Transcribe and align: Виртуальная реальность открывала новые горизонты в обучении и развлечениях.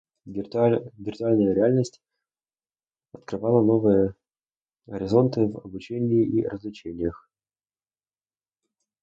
Виртуальная 0.25 1.53
реальность 1.53 2.01
открывала 3.13 3.63
новые 3.63 4.15
горизонты 4.87 5.45
в 5.45 5.57
обучении 5.59 6.25
и 6.25 6.43
развлечениях. 6.43 7.29